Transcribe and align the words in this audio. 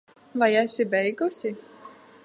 Vai 0.43 0.49
esi 0.61 0.85
beigusi? 0.95 1.55